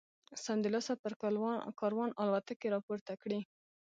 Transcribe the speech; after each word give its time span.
سمدلاسه 0.45 0.93
پر 1.01 1.13
کاروان 1.81 2.09
الوتکې 2.21 2.67
را 2.73 2.79
پورته 2.87 3.13
کړي. 3.21 3.39